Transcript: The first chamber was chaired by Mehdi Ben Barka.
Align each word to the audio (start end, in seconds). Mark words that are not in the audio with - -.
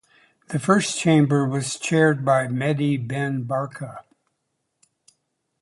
The 0.47 0.57
first 0.57 0.99
chamber 0.99 1.47
was 1.47 1.77
chaired 1.77 2.25
by 2.25 2.47
Mehdi 2.47 2.97
Ben 2.97 3.43
Barka. 3.43 4.03